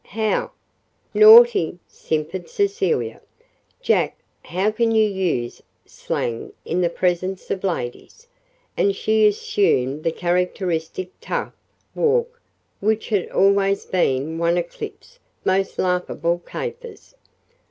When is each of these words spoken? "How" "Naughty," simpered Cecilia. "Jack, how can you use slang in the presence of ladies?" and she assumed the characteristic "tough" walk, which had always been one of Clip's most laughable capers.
"How" 0.03 0.49
"Naughty," 1.13 1.77
simpered 1.87 2.49
Cecilia. 2.49 3.21
"Jack, 3.83 4.17
how 4.45 4.71
can 4.71 4.89
you 4.93 5.07
use 5.07 5.61
slang 5.85 6.53
in 6.65 6.81
the 6.81 6.89
presence 6.89 7.51
of 7.51 7.63
ladies?" 7.63 8.27
and 8.75 8.95
she 8.95 9.27
assumed 9.27 10.03
the 10.03 10.11
characteristic 10.11 11.11
"tough" 11.21 11.53
walk, 11.93 12.41
which 12.79 13.09
had 13.09 13.29
always 13.29 13.85
been 13.85 14.39
one 14.39 14.57
of 14.57 14.69
Clip's 14.71 15.19
most 15.45 15.77
laughable 15.77 16.39
capers. 16.47 17.13